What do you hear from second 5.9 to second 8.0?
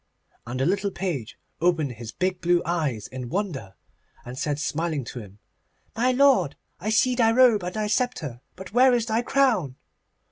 'My lord, I see thy robe and thy